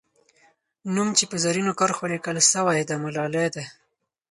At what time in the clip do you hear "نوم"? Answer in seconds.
0.93-1.09